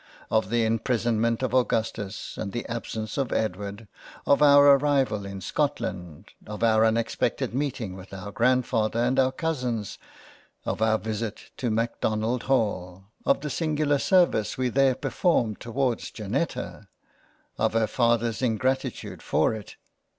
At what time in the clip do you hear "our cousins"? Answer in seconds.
9.19-9.99